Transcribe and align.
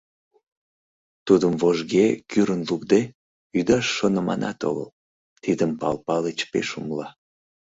Тудым 1.25 1.53
вожге 1.61 2.05
кӱрын 2.29 2.61
лукде, 2.69 3.01
ӱдаш 3.57 3.85
шоныманат 3.95 4.59
огыл, 4.69 4.89
тидым 5.43 5.71
Пал 5.79 5.95
Палыч 6.05 6.39
пеш 6.51 6.67
умыла. 6.79 7.07